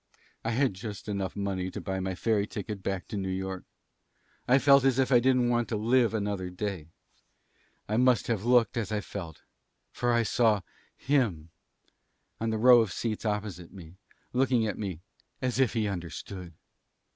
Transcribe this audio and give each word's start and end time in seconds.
"I 0.43 0.49
had 0.49 0.73
just 0.73 1.07
enough 1.07 1.35
money 1.35 1.69
to 1.69 1.79
buy 1.79 1.99
my 1.99 2.15
ferry 2.15 2.47
ticket 2.47 2.81
back 2.81 3.07
to 3.09 3.17
New 3.17 3.29
York. 3.29 3.65
I 4.47 4.57
felt 4.57 4.83
as 4.83 4.97
if 4.97 5.11
I 5.11 5.19
didn't 5.19 5.49
want 5.49 5.69
to 5.69 5.75
live 5.77 6.15
another 6.15 6.49
day. 6.49 6.87
I 7.87 7.97
must 7.97 8.25
have 8.25 8.43
looked 8.43 8.77
as 8.77 8.91
I 8.91 9.01
felt, 9.01 9.43
for 9.91 10.11
I 10.11 10.23
saw 10.23 10.61
him 10.97 11.51
on 12.39 12.49
the 12.49 12.57
row 12.57 12.81
of 12.81 12.91
seats 12.91 13.25
opposite 13.25 13.71
me, 13.71 13.97
looking 14.33 14.65
at 14.65 14.75
me 14.79 15.01
as 15.39 15.59
if 15.59 15.73
he 15.73 15.87
understood. 15.87 16.55